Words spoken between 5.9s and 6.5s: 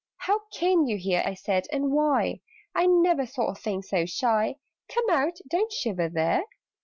there!"